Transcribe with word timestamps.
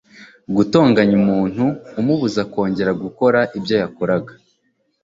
gutonganya 0.55 1.13
umuntu 1.21 1.65
umubuza 1.99 2.41
kongera 2.51 2.91
gukora 3.03 3.39
ibyo 3.57 3.75
yakoraga 3.83 4.33